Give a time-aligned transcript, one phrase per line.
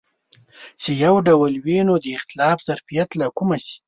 [0.81, 3.75] چې یو ډول وي نو د اختلاف ظرفیت له کومه شي.